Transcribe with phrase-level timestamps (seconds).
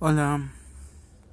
[0.00, 0.40] Hola.